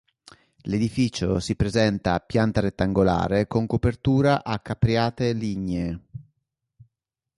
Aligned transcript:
L'edificio 0.63 1.39
si 1.39 1.55
presenta 1.55 2.15
a 2.15 2.19
pianta 2.21 2.59
rettangolare 2.59 3.45
con 3.45 3.67
copertura 3.67 4.43
a 4.43 4.57
capriate 4.57 5.31
lignee. 5.33 5.99